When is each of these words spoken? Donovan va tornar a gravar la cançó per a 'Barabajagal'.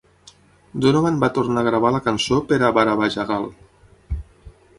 Donovan 0.85 1.19
va 1.23 1.29
tornar 1.35 1.63
a 1.63 1.67
gravar 1.69 1.91
la 1.97 2.01
cançó 2.07 2.41
per 2.53 2.59
a 2.69 2.73
'Barabajagal'. 2.79 3.49